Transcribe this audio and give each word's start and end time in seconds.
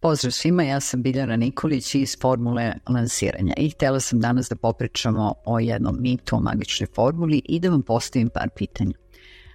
Pozdrav 0.00 0.30
svima, 0.32 0.62
ja 0.62 0.80
sam 0.80 1.02
Biljana 1.02 1.36
Nikolić 1.36 1.94
iz 1.94 2.16
Formule 2.20 2.72
lansiranja 2.88 3.54
i 3.56 3.70
htela 3.70 4.00
sam 4.00 4.20
danas 4.20 4.48
da 4.48 4.56
popričamo 4.56 5.34
o 5.44 5.58
jednom 5.58 5.96
mitu, 6.00 6.36
o 6.36 6.40
magičnoj 6.40 6.86
formuli 6.94 7.42
i 7.44 7.60
da 7.60 7.70
vam 7.70 7.82
postavim 7.82 8.28
par 8.28 8.48
pitanja. 8.56 8.92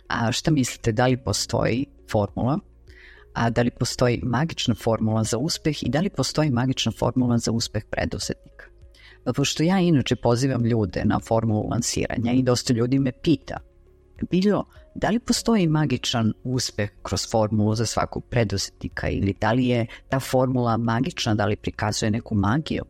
A 0.08 0.32
šta 0.32 0.52
mislite, 0.52 0.92
da 0.92 1.08
li 1.08 1.18
postoji 1.18 1.86
formula, 2.12 2.60
a 3.34 3.50
da 3.50 3.62
li 3.62 3.72
postoji 3.72 4.22
magična 4.24 4.76
formula 4.76 5.24
za 5.24 5.38
uspeh 5.38 5.84
i 5.84 5.90
da 5.90 6.00
li 6.00 6.10
postoji 6.10 6.50
magična 6.50 6.92
formula 6.92 7.38
za 7.38 7.52
uspeh 7.52 7.84
preduzetnika? 7.92 8.66
Pošto 9.36 9.64
ja 9.64 9.80
inače 9.80 10.16
pozivam 10.16 10.66
ljude 10.66 11.02
na 11.06 11.20
formulu 11.20 11.70
lansiranja 11.70 12.32
i 12.32 12.44
dosta 12.44 12.74
ljudi 12.74 13.00
me 13.00 13.12
pita, 13.12 13.58
Biljo, 14.32 14.64
da 14.96 15.10
li 15.10 15.20
postoji 15.20 15.68
magičan 15.68 16.34
uspeh 16.44 16.90
kroz 17.04 17.30
formulu 17.32 17.76
za 17.76 17.86
svakog 17.86 18.24
preduzetnika 18.30 19.10
ili 19.10 19.36
da 19.42 19.52
li 19.52 19.68
je 19.68 19.86
ta 20.10 20.20
formula 20.20 20.78
magična, 20.78 21.36
da 21.36 21.46
li 21.46 21.56
prikazuje 21.56 22.12
neku 22.12 22.36
magiju? 22.36 22.84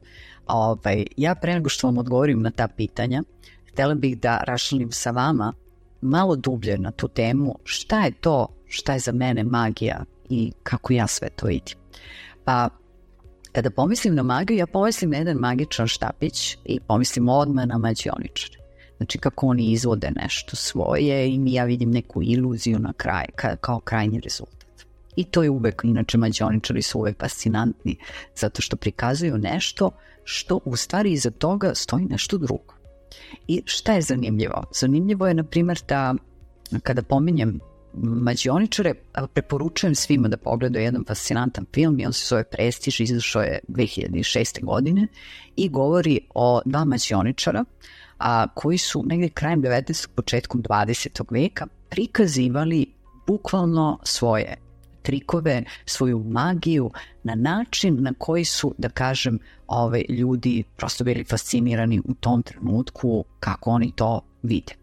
Ovaj, 0.47 1.05
ja 1.17 1.35
pre 1.35 1.53
nego 1.53 1.69
što 1.69 1.87
vam 1.87 1.97
odgovorim 1.97 2.41
na 2.41 2.51
ta 2.51 2.67
pitanja, 2.67 3.23
htela 3.71 3.95
bih 3.95 4.19
da 4.19 4.37
rašalim 4.47 4.91
sa 4.91 5.11
vama 5.11 5.53
malo 6.01 6.35
dublje 6.35 6.77
na 6.77 6.91
tu 6.91 7.07
temu 7.07 7.55
šta 7.63 8.05
je 8.05 8.11
to 8.11 8.47
šta 8.67 8.93
je 8.93 8.99
za 8.99 9.11
mene 9.11 9.43
magija 9.43 10.05
i 10.29 10.51
kako 10.63 10.93
ja 10.93 11.07
sve 11.07 11.29
to 11.29 11.47
vidim. 11.47 11.77
Pa 12.45 12.69
kada 13.51 13.69
pomislim 13.69 14.15
na 14.15 14.23
magiju, 14.23 14.57
ja 14.57 14.67
pomislim 14.67 15.09
na 15.09 15.17
jedan 15.17 15.37
magičan 15.37 15.87
štapić 15.87 16.57
i 16.65 16.79
pomislim 16.79 17.29
odmah 17.29 17.67
na 17.67 17.77
mađioničare. 17.77 18.64
Znači 18.97 19.17
kako 19.17 19.47
oni 19.47 19.71
izvode 19.71 20.11
nešto 20.15 20.55
svoje 20.55 21.29
i 21.29 21.53
ja 21.53 21.63
vidim 21.63 21.91
neku 21.91 22.23
iluziju 22.23 22.79
na 22.79 22.93
kraj, 22.93 23.25
ka, 23.35 23.55
kao 23.55 23.79
krajnji 23.79 24.19
rezultat. 24.19 24.85
I 25.15 25.23
to 25.23 25.43
je 25.43 25.49
uvek, 25.49 25.81
inače 25.83 26.17
mađioničari 26.17 26.81
su 26.81 26.99
uvek 26.99 27.19
fascinantni, 27.19 27.97
zato 28.35 28.61
što 28.61 28.77
prikazuju 28.77 29.37
nešto 29.37 29.91
što 30.23 30.59
u 30.65 30.75
stvari 30.75 31.11
iza 31.11 31.31
toga 31.31 31.75
stoji 31.75 32.05
nešto 32.05 32.37
drugo. 32.37 32.75
I 33.47 33.61
šta 33.65 33.93
je 33.93 34.01
zanimljivo? 34.01 34.63
Zanimljivo 34.79 35.27
je, 35.27 35.33
na 35.33 35.43
primjer, 35.43 35.79
da 35.87 36.15
kada 36.83 37.01
pominjem 37.01 37.59
mađioničare, 37.97 38.93
preporučujem 39.33 39.95
svima 39.95 40.27
da 40.27 40.37
pogledaju 40.37 40.85
jedan 40.85 41.03
fascinantan 41.07 41.65
film 41.73 41.99
i 41.99 42.05
on 42.05 42.13
se 42.13 42.25
zove 42.27 42.43
Prestiž, 42.43 42.99
izašao 42.99 43.41
je 43.41 43.59
2006. 43.67 44.63
godine 44.63 45.07
i 45.55 45.69
govori 45.69 46.19
o 46.35 46.61
dva 46.65 46.85
mađioničara 46.85 47.65
a, 48.17 48.47
koji 48.53 48.77
su 48.77 49.03
negde 49.05 49.29
krajem 49.29 49.61
19. 49.61 50.07
početkom 50.15 50.63
20. 50.63 51.23
veka 51.29 51.67
prikazivali 51.89 52.93
bukvalno 53.27 53.99
svoje 54.03 54.55
trikove, 55.01 55.63
svoju 55.85 56.19
magiju 56.19 56.91
na 57.23 57.35
način 57.35 57.97
na 58.03 58.13
koji 58.17 58.45
su, 58.45 58.73
da 58.77 58.89
kažem, 58.89 59.39
ove 59.67 60.03
ljudi 60.09 60.63
prosto 60.77 61.03
bili 61.03 61.23
fascinirani 61.23 61.99
u 61.99 62.13
tom 62.13 62.43
trenutku 62.43 63.25
kako 63.39 63.69
oni 63.69 63.91
to 63.95 64.21
vide. 64.43 64.73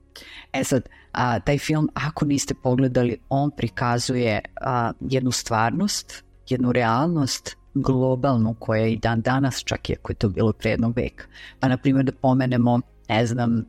E 0.53 0.65
sad, 0.65 0.89
a, 1.13 1.41
taj 1.41 1.59
film, 1.59 1.89
ako 1.95 2.25
niste 2.25 2.55
pogledali, 2.55 3.19
on 3.29 3.51
prikazuje 3.51 4.41
a, 4.61 4.93
jednu 5.01 5.31
stvarnost, 5.31 6.25
jednu 6.49 6.73
realnost 6.73 7.57
globalnu 7.75 8.55
koja 8.59 8.83
je 8.83 8.93
i 8.93 8.97
dan 8.97 9.21
danas, 9.21 9.63
čak 9.65 9.91
i 9.91 9.95
ako 9.99 10.13
je 10.13 10.17
to 10.17 10.29
bilo 10.29 10.53
pre 10.53 10.71
jednog 10.71 10.97
veka. 10.97 11.25
Pa, 11.61 11.69
na 11.69 11.77
primjer, 11.77 12.05
da 12.05 12.13
pomenemo, 12.13 12.81
ne 13.13 13.27
znam, 13.27 13.65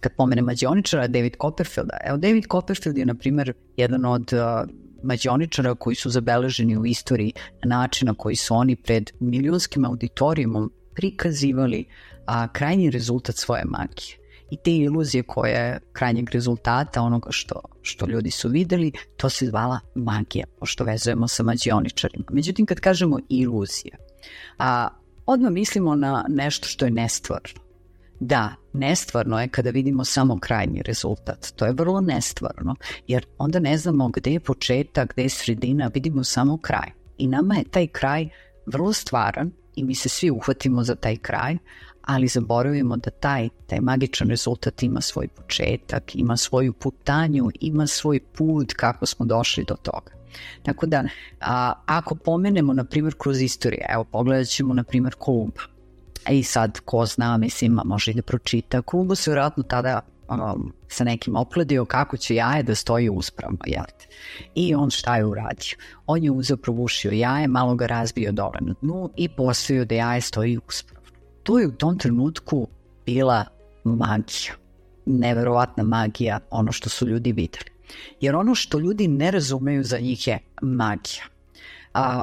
kad 0.00 0.12
pomenem 0.16 0.44
mađioničara, 0.44 1.06
David 1.06 1.36
Copperfielda. 1.42 1.96
Evo, 2.04 2.16
David 2.18 2.44
Copperfield 2.52 2.98
je, 2.98 3.06
na 3.06 3.14
primjer, 3.14 3.52
jedan 3.76 4.04
od 4.04 4.32
uh, 4.32 4.70
mađioničara 5.02 5.74
koji 5.74 5.96
su 5.96 6.10
zabeleženi 6.10 6.76
u 6.76 6.86
istoriji 6.86 7.32
na 7.64 7.76
način 7.76 8.06
na 8.06 8.14
koji 8.14 8.36
su 8.36 8.54
oni 8.54 8.76
pred 8.76 9.10
milionskim 9.20 9.84
auditorijumom 9.84 10.72
prikazivali 10.94 11.84
a, 12.26 12.48
krajnji 12.52 12.90
rezultat 12.90 13.36
svoje 13.36 13.64
magije 13.64 14.16
i 14.50 14.56
te 14.64 14.70
iluzije 14.76 15.22
koje 15.22 15.80
krajnjeg 15.92 16.30
rezultata 16.30 17.02
onoga 17.02 17.30
što, 17.30 17.60
što 17.82 18.06
ljudi 18.06 18.30
su 18.30 18.48
videli, 18.48 18.92
to 19.16 19.28
se 19.28 19.46
zvala 19.46 19.80
magija, 19.94 20.46
pošto 20.58 20.84
vezujemo 20.84 21.28
sa 21.28 21.42
mađioničarima. 21.42 22.24
Međutim, 22.30 22.66
kad 22.66 22.80
kažemo 22.80 23.18
iluzija, 23.28 23.96
a, 24.58 24.88
odmah 25.26 25.52
mislimo 25.52 25.94
na 25.94 26.24
nešto 26.28 26.68
što 26.68 26.84
je 26.84 26.90
nestvarno. 26.90 27.69
Da, 28.20 28.54
nestvarno 28.72 29.40
je 29.40 29.48
kada 29.48 29.70
vidimo 29.70 30.04
samo 30.04 30.38
krajnji 30.38 30.82
rezultat. 30.82 31.52
To 31.56 31.66
je 31.66 31.72
vrlo 31.72 32.00
nestvarno, 32.00 32.74
jer 33.06 33.26
onda 33.38 33.58
ne 33.58 33.76
znamo 33.76 34.08
gde 34.08 34.32
je 34.32 34.40
početak, 34.40 35.12
gde 35.12 35.22
je 35.22 35.28
sredina, 35.28 35.90
vidimo 35.94 36.24
samo 36.24 36.56
kraj. 36.56 36.90
I 37.18 37.26
nama 37.26 37.54
je 37.54 37.64
taj 37.64 37.86
kraj 37.86 38.28
vrlo 38.66 38.92
stvaran 38.92 39.50
i 39.76 39.84
mi 39.84 39.94
se 39.94 40.08
svi 40.08 40.30
uhvatimo 40.30 40.84
za 40.84 40.94
taj 40.94 41.16
kraj, 41.16 41.56
ali 42.02 42.28
zaboravimo 42.28 42.96
da 42.96 43.10
taj, 43.10 43.48
taj 43.66 43.80
magičan 43.80 44.28
rezultat 44.28 44.82
ima 44.82 45.00
svoj 45.00 45.28
početak, 45.28 46.16
ima 46.16 46.36
svoju 46.36 46.72
putanju, 46.72 47.50
ima 47.60 47.86
svoj 47.86 48.20
put 48.20 48.72
kako 48.72 49.06
smo 49.06 49.26
došli 49.26 49.64
do 49.68 49.74
toga. 49.74 50.12
Tako 50.62 50.86
da, 50.86 51.04
a, 51.40 51.72
ako 51.86 52.14
pomenemo, 52.14 52.72
na 52.72 52.84
primjer, 52.84 53.14
kroz 53.18 53.40
istoriju, 53.42 53.80
evo, 53.88 54.04
pogledat 54.04 54.46
ćemo, 54.46 54.74
na 54.74 54.84
primjer, 54.84 55.14
Kolumba. 55.18 55.60
E 56.30 56.38
I 56.38 56.42
sad, 56.42 56.80
ko 56.84 57.06
zna, 57.06 57.36
mislim, 57.36 57.80
može 57.84 58.12
da 58.12 58.22
pročita. 58.22 58.82
Kolumba 58.82 59.14
se 59.14 59.30
vjerojatno 59.30 59.62
tada 59.62 60.00
um, 60.28 60.72
sa 60.88 61.04
nekim 61.04 61.36
opledio 61.36 61.84
kako 61.84 62.16
će 62.16 62.34
jaje 62.34 62.62
da 62.62 62.74
stoji 62.74 63.08
uspravno, 63.08 63.58
jel? 63.66 63.84
I 64.54 64.74
on 64.74 64.90
šta 64.90 65.16
je 65.16 65.24
uradio? 65.24 65.76
On 66.06 66.24
je 66.24 66.30
uzeo, 66.30 66.56
probušio 66.56 67.12
jaje, 67.12 67.48
malo 67.48 67.74
ga 67.74 67.86
razbio 67.86 68.32
dole 68.32 68.58
na 68.60 68.74
dnu 68.82 69.10
i 69.16 69.28
postavio 69.28 69.84
da 69.84 69.94
jaje 69.94 70.20
stoji 70.20 70.58
uspravno 70.68 71.00
to 71.42 71.58
je 71.58 71.66
u 71.66 71.72
tom 71.72 71.98
trenutku 71.98 72.68
bila 73.06 73.44
magija. 73.84 74.54
Neverovatna 75.06 75.84
magija, 75.84 76.40
ono 76.50 76.72
što 76.72 76.88
su 76.88 77.08
ljudi 77.08 77.32
videli. 77.32 77.70
Jer 78.20 78.36
ono 78.36 78.54
što 78.54 78.78
ljudi 78.78 79.08
ne 79.08 79.30
razumeju 79.30 79.84
za 79.84 79.98
njih 79.98 80.28
je 80.28 80.38
magija. 80.62 81.24
A, 81.94 82.22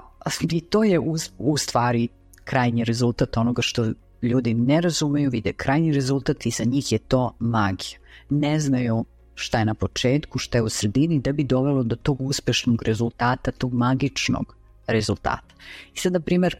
I 0.51 0.61
to 0.61 0.83
je 0.83 0.99
u, 0.99 1.15
u 1.37 1.57
stvari 1.57 2.07
krajnji 2.47 2.83
rezultat 2.83 3.37
onoga 3.37 3.61
što 3.61 3.85
ljudi 4.21 4.53
ne 4.53 4.81
razumeju, 4.81 5.29
vide 5.29 5.53
krajnji 5.53 5.91
rezultat 5.93 6.45
i 6.45 6.51
za 6.51 6.63
njih 6.63 6.91
je 6.91 6.99
to 6.99 7.35
magija. 7.39 7.99
Ne 8.29 8.59
znaju 8.59 9.05
šta 9.35 9.59
je 9.59 9.65
na 9.65 9.73
početku, 9.73 10.39
šta 10.39 10.57
je 10.57 10.61
u 10.61 10.69
sredini 10.69 11.19
da 11.19 11.31
bi 11.31 11.43
dovelo 11.43 11.83
do 11.83 11.95
tog 11.95 12.21
uspešnog 12.21 12.83
rezultata, 12.83 13.51
tog 13.51 13.73
magičnog 13.73 14.55
rezultata. 14.87 15.55
I 15.93 15.99
sad, 15.99 16.13
na 16.13 16.19
primjer, 16.19 16.55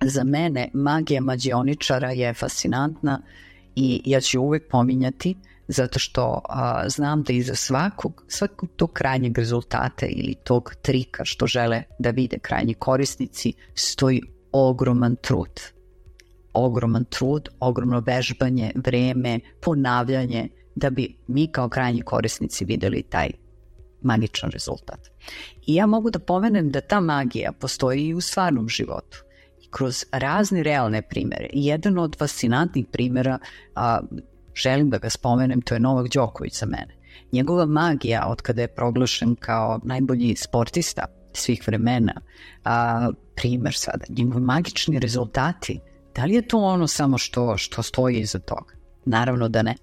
za 0.00 0.24
mene 0.24 0.68
magija 0.74 1.20
mađioničara 1.20 2.10
je 2.10 2.34
fascinantna 2.34 3.20
i 3.76 4.02
ja 4.04 4.20
ću 4.20 4.40
uvek 4.40 4.68
pominjati 4.70 5.34
zato 5.68 5.98
što 5.98 6.40
a, 6.48 6.88
znam 6.88 7.22
da 7.22 7.32
iza 7.32 7.54
svakog, 7.54 8.24
svakog 8.28 8.68
tog 8.76 8.92
krajnjeg 8.92 9.38
rezultata 9.38 10.06
ili 10.06 10.34
tog 10.34 10.74
trika 10.82 11.24
što 11.24 11.46
žele 11.46 11.82
da 11.98 12.10
vide 12.10 12.38
krajnji 12.38 12.74
korisnici 12.74 13.52
stoji 13.74 14.20
ogroman 14.54 15.16
trud. 15.16 15.60
Ogroman 16.52 17.04
trud, 17.04 17.48
ogromno 17.60 18.00
vežbanje, 18.00 18.72
vreme, 18.74 19.40
ponavljanje 19.60 20.48
da 20.74 20.90
bi 20.90 21.16
mi 21.26 21.46
kao 21.46 21.68
krajnji 21.68 22.02
korisnici 22.02 22.64
videli 22.64 23.02
taj 23.02 23.30
magičan 24.02 24.50
rezultat. 24.50 25.10
I 25.66 25.74
ja 25.74 25.86
mogu 25.86 26.10
da 26.10 26.18
pomenem 26.18 26.70
da 26.70 26.80
ta 26.80 27.00
magija 27.00 27.52
postoji 27.52 28.06
i 28.06 28.14
u 28.14 28.20
stvarnom 28.20 28.68
životu 28.68 29.18
kroz 29.70 30.04
razne 30.12 30.62
realne 30.62 31.02
primere. 31.02 31.48
Jedan 31.52 31.98
od 31.98 32.16
fascinantnih 32.18 32.86
primera, 32.92 33.38
a, 33.74 34.00
želim 34.54 34.90
da 34.90 34.98
ga 34.98 35.10
spomenem, 35.10 35.62
to 35.62 35.74
je 35.74 35.80
Novak 35.80 36.08
Đoković 36.08 36.58
za 36.58 36.66
mene. 36.66 36.94
Njegova 37.32 37.66
magija 37.66 38.26
od 38.28 38.42
kada 38.42 38.62
je 38.62 38.74
proglašen 38.74 39.34
kao 39.34 39.80
najbolji 39.84 40.36
sportista 40.36 41.23
svih 41.34 41.62
vremena, 41.66 42.20
a, 42.64 43.10
primer 43.34 43.74
sada, 43.74 44.04
njegovi 44.08 44.40
magični 44.40 44.98
rezultati, 44.98 45.80
da 46.14 46.24
li 46.24 46.34
je 46.34 46.48
to 46.48 46.58
ono 46.58 46.86
samo 46.86 47.18
što, 47.18 47.56
što 47.56 47.82
stoji 47.82 48.20
iza 48.20 48.38
toga? 48.38 48.74
Naravno 49.04 49.48
da 49.48 49.62
ne. 49.62 49.74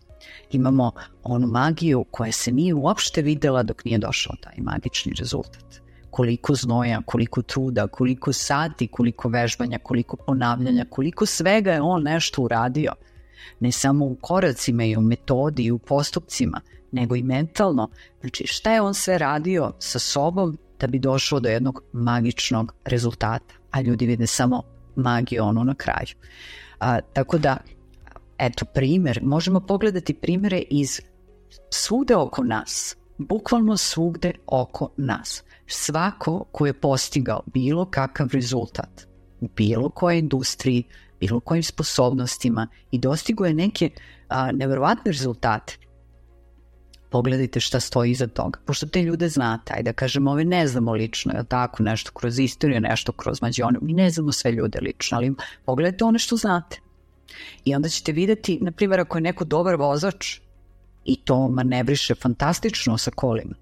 Imamo 0.51 0.91
onu 1.23 1.47
magiju 1.47 2.05
koja 2.11 2.31
se 2.31 2.51
nije 2.51 2.73
uopšte 2.73 3.21
videla 3.21 3.63
dok 3.63 3.85
nije 3.85 3.97
došao 3.97 4.35
taj 4.41 4.55
magični 4.57 5.13
rezultat 5.19 5.81
koliko 6.11 6.55
znoja, 6.55 7.01
koliko 7.05 7.41
truda, 7.41 7.87
koliko 7.87 8.33
sati, 8.33 8.87
koliko 8.87 9.29
vežbanja, 9.29 9.79
koliko 9.83 10.17
ponavljanja, 10.17 10.85
koliko 10.89 11.25
svega 11.25 11.71
je 11.71 11.81
on 11.81 12.03
nešto 12.03 12.41
uradio. 12.41 12.91
Ne 13.59 13.71
samo 13.71 14.05
u 14.05 14.15
koracima 14.15 14.83
i 14.83 14.95
u 14.95 15.01
metodi 15.01 15.63
i 15.63 15.71
u 15.71 15.77
postupcima, 15.77 16.61
nego 16.91 17.15
i 17.15 17.23
mentalno. 17.23 17.89
Znači 18.21 18.47
šta 18.47 18.73
je 18.73 18.81
on 18.81 18.93
sve 18.93 19.17
radio 19.17 19.73
sa 19.79 19.99
sobom 19.99 20.57
da 20.81 20.87
bi 20.87 20.99
došao 20.99 21.39
do 21.39 21.49
jednog 21.49 21.83
magičnog 21.93 22.73
rezultata. 22.85 23.53
A 23.71 23.81
ljudi 23.81 24.05
vide 24.05 24.27
samo 24.27 24.63
magiju 24.95 25.43
ono 25.43 25.63
na 25.63 25.75
kraju. 25.75 26.15
A, 26.79 26.99
tako 27.13 27.37
da, 27.37 27.57
eto 28.37 28.65
primer, 28.65 29.19
možemo 29.23 29.59
pogledati 29.59 30.13
primere 30.13 30.63
iz 30.69 30.99
svude 31.69 32.15
oko 32.15 32.43
nas 32.43 32.95
bukvalno 33.17 33.77
svugde 33.77 34.33
oko 34.47 34.89
nas. 34.97 35.43
Svako 35.67 36.45
ko 36.51 36.65
je 36.65 36.73
postigao 36.73 37.41
bilo 37.53 37.85
kakav 37.85 38.27
rezultat 38.33 39.07
u 39.41 39.49
bilo 39.55 39.89
kojoj 39.89 40.19
industriji, 40.19 40.83
bilo 41.19 41.39
kojim 41.39 41.63
sposobnostima 41.63 42.67
i 42.91 42.99
dostigo 42.99 43.45
je 43.45 43.53
neke 43.53 43.89
a, 44.29 44.51
neverovatne 44.51 45.11
rezultate, 45.11 45.77
pogledajte 47.11 47.59
šta 47.59 47.79
stoji 47.79 48.11
iza 48.11 48.27
toga. 48.27 48.59
Pošto 48.65 48.87
te 48.87 49.01
ljude 49.03 49.29
znate, 49.29 49.73
ajde 49.73 49.91
da 49.91 49.93
kažemo, 49.93 50.31
ove 50.31 50.45
ne 50.45 50.67
znamo 50.67 50.93
lično, 50.93 51.33
je 51.33 51.43
tako, 51.43 51.83
nešto 51.83 52.11
kroz 52.11 52.39
istoriju, 52.39 52.81
nešto 52.81 53.11
kroz 53.11 53.41
mađonu, 53.41 53.79
mi 53.81 53.93
ne 53.93 54.09
znamo 54.09 54.31
sve 54.31 54.51
ljude 54.51 54.79
lično, 54.81 55.17
ali 55.17 55.33
pogledajte 55.65 56.03
one 56.03 56.19
što 56.19 56.35
znate. 56.35 56.79
I 57.65 57.75
onda 57.75 57.89
ćete 57.89 58.11
videti, 58.11 58.57
na 58.61 58.71
primjer, 58.71 58.99
ako 58.99 59.17
je 59.17 59.21
neko 59.21 59.45
dobar 59.45 59.75
vozač 59.75 60.39
i 61.05 61.15
to 61.15 61.47
manevriše 61.47 62.15
fantastično 62.15 62.97
sa 62.97 63.11
kolima, 63.11 63.55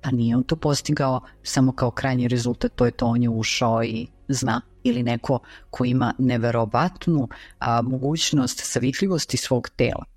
pa 0.00 0.10
nije 0.10 0.36
on 0.36 0.42
to 0.42 0.56
postigao 0.56 1.20
samo 1.42 1.72
kao 1.72 1.90
krajnji 1.90 2.28
rezultat, 2.28 2.72
to 2.74 2.84
je 2.84 2.90
to 2.90 3.06
on 3.06 3.22
je 3.22 3.28
ušao 3.28 3.84
i 3.84 4.06
zna 4.28 4.60
ili 4.82 5.02
neko 5.02 5.38
ko 5.70 5.84
ima 5.84 6.14
neverovatnu 6.18 7.28
a, 7.58 7.82
mogućnost 7.82 8.60
savitljivosti 8.64 9.36
svog 9.36 9.68
tela 9.76 10.13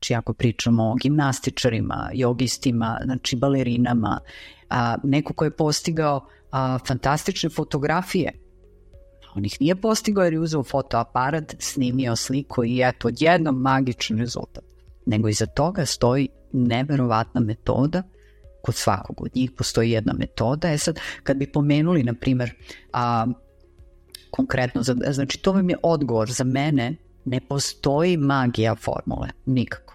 Znači, 0.00 0.14
ako 0.14 0.32
pričamo 0.32 0.90
o 0.90 0.94
gimnastičarima, 0.94 2.10
jogistima, 2.14 3.00
znači 3.04 3.36
balerinama, 3.36 4.20
a, 4.70 4.96
neko 5.04 5.32
ko 5.32 5.44
je 5.44 5.50
postigao 5.50 6.26
a, 6.50 6.78
fantastične 6.86 7.50
fotografije, 7.50 8.32
on 9.34 9.44
ih 9.44 9.56
nije 9.60 9.76
postigao 9.76 10.24
jer 10.24 10.32
je 10.32 10.40
uzeo 10.40 10.62
fotoaparat, 10.62 11.54
snimio 11.58 12.16
sliku 12.16 12.64
i 12.64 12.80
eto, 12.84 13.08
odjednom 13.08 13.60
magičan 13.60 14.18
rezultat. 14.18 14.64
Nego 15.06 15.28
iza 15.28 15.46
toga 15.46 15.86
stoji 15.86 16.28
neverovatna 16.52 17.40
metoda 17.40 18.02
kod 18.62 18.74
svakog 18.74 19.22
od 19.22 19.30
njih 19.34 19.50
postoji 19.50 19.90
jedna 19.90 20.12
metoda. 20.12 20.72
E 20.72 20.78
sad, 20.78 21.00
kad 21.22 21.36
bi 21.36 21.52
pomenuli, 21.52 22.02
na 22.02 22.14
primer, 22.14 22.54
a, 22.92 23.26
konkretno, 24.30 24.82
znači 25.10 25.38
to 25.38 25.52
vam 25.52 25.70
je 25.70 25.76
odgovor 25.82 26.30
za 26.30 26.44
mene, 26.44 26.96
ne 27.24 27.40
postoji 27.40 28.16
magija 28.16 28.74
formule, 28.74 29.28
nikako. 29.46 29.94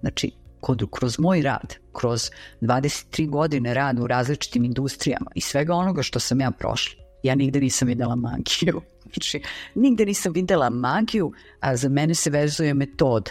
Znači, 0.00 0.32
kod, 0.60 0.82
kroz 0.90 1.18
moj 1.18 1.42
rad, 1.42 1.74
kroz 1.92 2.30
23 2.60 3.30
godine 3.30 3.74
rada 3.74 4.02
u 4.02 4.06
različitim 4.06 4.64
industrijama 4.64 5.30
i 5.34 5.40
svega 5.40 5.74
onoga 5.74 6.02
što 6.02 6.20
sam 6.20 6.40
ja 6.40 6.50
prošla, 6.50 7.04
ja 7.22 7.34
nigde 7.34 7.60
nisam 7.60 7.88
videla 7.88 8.16
magiju. 8.16 8.80
Znači, 9.14 9.42
nigde 9.74 10.04
nisam 10.04 10.32
videla 10.32 10.70
magiju, 10.70 11.32
a 11.60 11.76
za 11.76 11.88
mene 11.88 12.14
se 12.14 12.30
vezuje 12.30 12.74
metoda. 12.74 13.30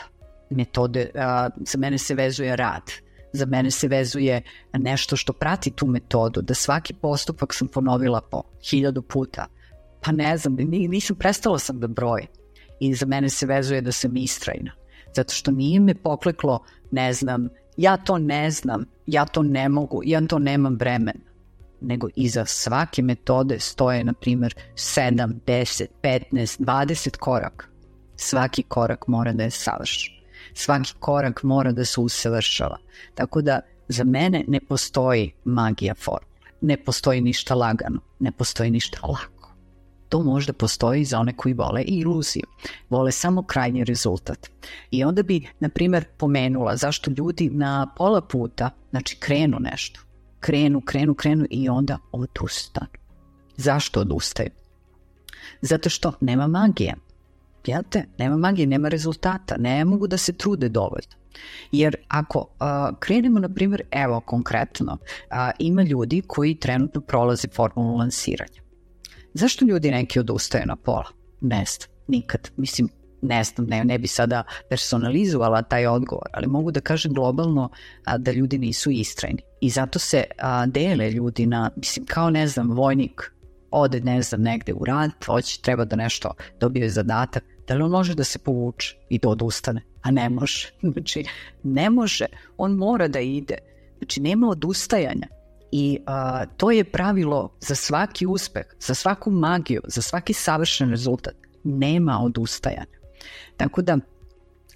Metode, 0.49 1.09
a, 1.15 1.49
za 1.55 1.77
mene 1.77 1.97
se 1.97 2.15
vezuje 2.15 2.55
rad. 2.55 2.91
Za 3.33 3.45
mene 3.45 3.71
se 3.71 3.87
vezuje 3.87 4.41
nešto 4.73 5.15
što 5.15 5.33
prati 5.33 5.71
tu 5.71 5.87
metodu, 5.87 6.41
da 6.41 6.53
svaki 6.53 6.93
postupak 6.93 7.53
sam 7.53 7.67
ponovila 7.67 8.21
po 8.21 8.43
hiljadu 8.69 9.01
puta. 9.01 9.45
Pa 10.01 10.11
ne 10.11 10.37
znam, 10.37 10.55
nisam, 10.69 11.15
prestala 11.15 11.59
sam 11.59 11.79
da 11.79 11.87
brojim. 11.87 12.27
I 12.79 12.95
za 12.95 13.05
mene 13.05 13.29
se 13.29 13.45
vezuje 13.45 13.81
da 13.81 13.91
sam 13.91 14.17
istrajna 14.17 14.71
zato 15.15 15.33
što 15.33 15.51
nije 15.51 15.79
me 15.79 15.95
pokleklo, 15.95 16.63
ne 16.91 17.13
znam, 17.13 17.49
ja 17.77 17.97
to 17.97 18.17
ne 18.17 18.51
znam, 18.51 18.85
ja 19.05 19.25
to 19.25 19.43
ne 19.43 19.69
mogu, 19.69 20.01
ja 20.05 20.27
to 20.27 20.39
nemam 20.39 20.75
vremena 20.75 21.33
nego 21.85 22.07
iza 22.15 22.45
svake 22.45 23.01
metode 23.01 23.59
stoje, 23.59 24.03
na 24.03 24.13
primjer, 24.13 24.55
7, 24.75 25.33
10, 25.45 25.85
15, 26.03 26.59
20 26.59 27.17
koraka. 27.17 27.65
Svaki 28.15 28.63
korak 28.63 29.07
mora 29.07 29.33
da 29.33 29.43
je 29.43 29.51
savršen. 29.51 30.13
Svaki 30.53 30.93
korak 30.99 31.43
mora 31.43 31.71
da 31.71 31.85
se 31.85 32.01
usavršava. 32.01 32.77
Tako 33.15 33.41
da 33.41 33.59
za 33.87 34.03
mene 34.03 34.43
ne 34.47 34.59
postoji 34.59 35.33
magija 35.43 35.95
formule. 35.95 36.33
Ne 36.61 36.77
postoji 36.77 37.21
ništa 37.21 37.55
lagano. 37.55 37.99
Ne 38.19 38.31
postoji 38.31 38.71
ništa 38.71 39.07
lako 39.07 39.32
to 40.13 40.23
možda 40.23 40.53
postoji 40.53 41.05
za 41.05 41.19
one 41.19 41.33
koji 41.37 41.53
vole 41.53 41.81
iluziju, 41.81 42.43
vole 42.89 43.11
samo 43.11 43.43
krajnji 43.43 43.83
rezultat. 43.83 44.49
I 44.91 45.03
onda 45.03 45.23
bi, 45.23 45.47
na 45.59 45.69
primer, 45.69 46.05
pomenula 46.17 46.75
zašto 46.77 47.11
ljudi 47.17 47.49
na 47.49 47.93
pola 47.97 48.21
puta, 48.21 48.69
znači 48.89 49.15
krenu 49.19 49.57
nešto, 49.59 50.01
krenu, 50.39 50.81
krenu, 50.81 51.13
krenu 51.13 51.45
i 51.49 51.69
onda 51.69 51.97
odustanu. 52.11 52.87
Zašto 53.57 53.99
odustaju? 53.99 54.49
Zato 55.61 55.89
što 55.89 56.13
nema 56.21 56.47
magije. 56.47 56.95
Jate, 57.65 58.05
nema 58.17 58.37
magije, 58.37 58.67
nema 58.67 58.89
rezultata, 58.89 59.55
ne 59.57 59.85
mogu 59.85 60.07
da 60.07 60.17
se 60.17 60.33
trude 60.33 60.69
dovoljno. 60.69 61.17
Jer 61.71 61.95
ako 62.07 62.39
uh, 62.39 62.97
krenemo, 62.99 63.39
na 63.39 63.49
primjer, 63.49 63.83
evo 63.91 64.19
konkretno, 64.19 64.93
uh, 64.93 65.37
ima 65.59 65.83
ljudi 65.83 66.21
koji 66.27 66.55
trenutno 66.55 67.01
prolaze 67.01 67.47
formulu 67.47 67.97
lansiranja. 67.97 68.62
Zašto 69.33 69.65
ljudi 69.65 69.91
neki 69.91 70.19
odustaju 70.19 70.63
na 70.65 70.75
pola? 70.75 71.07
Ne 71.41 71.65
znam, 71.65 71.89
nikad. 72.07 72.51
Mislim, 72.57 72.89
ne 73.21 73.43
znam, 73.43 73.67
ne, 73.67 73.83
ne 73.83 73.97
bi 73.97 74.07
sada 74.07 74.43
personalizovala 74.69 75.61
taj 75.61 75.87
odgovor, 75.87 76.27
ali 76.33 76.47
mogu 76.47 76.71
da 76.71 76.81
kažem 76.81 77.13
globalno 77.13 77.69
a, 78.05 78.17
da 78.17 78.31
ljudi 78.31 78.57
nisu 78.57 78.91
istrajni. 78.91 79.41
I 79.61 79.69
zato 79.69 79.99
se 79.99 80.23
a, 80.37 80.65
dele 80.65 81.11
ljudi 81.11 81.45
na, 81.45 81.71
mislim, 81.75 82.05
kao 82.05 82.29
ne 82.29 82.47
znam, 82.47 82.71
vojnik 82.71 83.33
ode, 83.71 83.99
ne 83.99 84.21
znam, 84.21 84.41
negde 84.41 84.73
u 84.73 84.85
rad, 84.85 85.11
hoće, 85.25 85.61
treba 85.61 85.85
da 85.85 85.95
nešto 85.95 86.33
dobije 86.59 86.89
zadatak, 86.89 87.43
da 87.67 87.73
li 87.75 87.83
on 87.83 87.91
može 87.91 88.15
da 88.15 88.23
se 88.23 88.39
povuče 88.39 88.97
i 89.09 89.19
da 89.19 89.29
odustane? 89.29 89.81
A 90.01 90.11
ne 90.11 90.29
može. 90.29 90.69
Znači, 90.91 91.25
ne 91.63 91.89
može. 91.89 92.25
On 92.57 92.71
mora 92.71 93.07
da 93.07 93.19
ide. 93.19 93.57
Znači, 93.97 94.21
nema 94.21 94.47
odustajanja. 94.49 95.27
I 95.75 95.99
a, 96.05 96.45
to 96.57 96.71
je 96.71 96.83
pravilo 96.83 97.55
za 97.59 97.75
svaki 97.75 98.25
uspeh, 98.25 98.65
za 98.79 98.93
svaku 98.93 99.31
magiju, 99.31 99.81
za 99.87 100.01
svaki 100.01 100.33
savršen 100.33 100.89
rezultat. 100.89 101.33
Nema 101.63 102.19
odustajanja. 102.23 102.97
Tako 103.57 103.81
da 103.81 103.97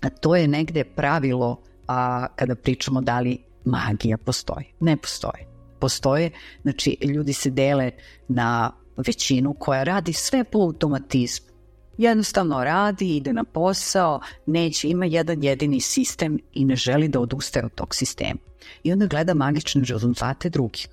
a 0.02 0.10
to 0.10 0.36
je 0.36 0.48
negde 0.48 0.84
pravilo 0.84 1.62
a, 1.88 2.28
kada 2.36 2.56
pričamo 2.56 3.02
da 3.02 3.20
li 3.20 3.38
magija 3.66 4.18
postoji. 4.18 4.66
Ne 4.80 4.98
postoji. 4.98 5.46
Postoje, 5.80 6.32
znači 6.62 6.98
ljudi 7.02 7.34
se 7.34 7.50
dele 7.50 7.92
na 8.28 8.72
većinu 8.98 9.54
koja 9.54 9.84
radi 9.84 10.14
sve 10.14 10.44
po 10.44 10.60
automatizmu. 10.60 11.48
Jednostavno 11.98 12.64
radi, 12.64 13.16
ide 13.18 13.34
na 13.34 13.44
posao, 13.44 14.20
neće, 14.46 14.88
ima 14.88 15.06
jedan 15.06 15.44
jedini 15.44 15.82
sistem 15.82 16.40
i 16.54 16.66
ne 16.66 16.76
želi 16.76 17.08
da 17.08 17.20
odustaje 17.20 17.66
od 17.66 17.76
tog 17.76 17.96
sistema 17.96 18.47
i 18.83 18.92
onda 18.92 19.06
gleda 19.06 19.33
magične 19.33 19.82
rezultate 19.86 20.50
drugih 20.50 20.88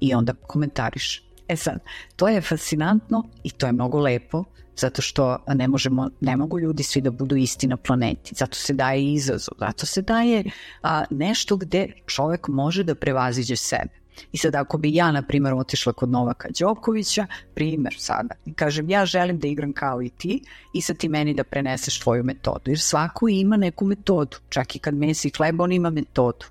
i 0.00 0.14
onda 0.14 0.34
komentariš. 0.34 1.22
E 1.48 1.56
sad, 1.56 1.78
to 2.16 2.28
je 2.28 2.40
fascinantno 2.40 3.24
i 3.44 3.50
to 3.50 3.66
je 3.66 3.72
mnogo 3.72 4.00
lepo, 4.00 4.44
zato 4.76 5.02
što 5.02 5.38
ne 5.48 5.68
možemo, 5.68 6.10
ne 6.20 6.36
mogu 6.36 6.60
ljudi 6.60 6.82
svi 6.82 7.00
da 7.00 7.10
budu 7.10 7.36
isti 7.36 7.66
na 7.66 7.76
planeti, 7.76 8.34
zato 8.34 8.54
se 8.54 8.72
daje 8.72 9.12
izazov, 9.12 9.54
zato 9.58 9.86
se 9.86 10.02
daje 10.02 10.44
a, 10.82 11.04
nešto 11.10 11.56
gde 11.56 11.92
čovek 12.06 12.48
može 12.48 12.84
da 12.84 12.94
prevaziđe 12.94 13.56
sebe. 13.56 14.06
I 14.32 14.38
sad 14.38 14.54
ako 14.54 14.78
bi 14.78 14.94
ja, 14.94 15.12
na 15.12 15.22
primjer, 15.22 15.54
otišla 15.54 15.92
kod 15.92 16.08
Novaka 16.08 16.48
Đokovića, 16.58 17.26
primjer 17.54 17.94
sada, 17.98 18.34
i 18.46 18.54
kažem 18.54 18.90
ja 18.90 19.06
želim 19.06 19.38
da 19.38 19.48
igram 19.48 19.72
kao 19.72 20.02
i 20.02 20.08
ti 20.08 20.42
i 20.74 20.80
sad 20.80 20.96
ti 20.96 21.08
meni 21.08 21.34
da 21.34 21.44
preneseš 21.44 22.00
tvoju 22.00 22.24
metodu, 22.24 22.70
jer 22.70 22.80
svako 22.80 23.28
ima 23.28 23.56
neku 23.56 23.84
metodu, 23.84 24.36
čak 24.48 24.76
i 24.76 24.78
kad 24.78 24.94
mesi 24.94 25.30
hleba, 25.36 25.64
on 25.64 25.72
ima 25.72 25.90
metodu 25.90 26.46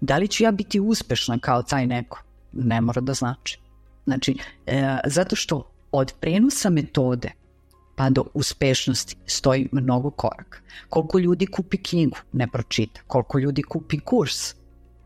da 0.00 0.18
li 0.18 0.28
ću 0.28 0.44
ja 0.44 0.50
biti 0.50 0.80
uspešna 0.80 1.38
kao 1.38 1.62
taj 1.62 1.86
neko? 1.86 2.22
Ne 2.52 2.80
mora 2.80 3.00
da 3.00 3.14
znači. 3.14 3.58
Znači, 4.04 4.36
e, 4.66 4.98
zato 5.06 5.36
što 5.36 5.70
od 5.92 6.12
prenosa 6.20 6.70
metode 6.70 7.30
pa 7.96 8.10
do 8.10 8.24
uspešnosti 8.34 9.16
stoji 9.26 9.68
mnogo 9.72 10.10
koraka. 10.10 10.58
Koliko 10.88 11.18
ljudi 11.18 11.46
kupi 11.46 11.76
knjigu, 11.76 12.16
ne 12.32 12.46
pročita. 12.46 13.00
Koliko 13.06 13.38
ljudi 13.38 13.62
kupi 13.62 14.00
kurs, 14.00 14.54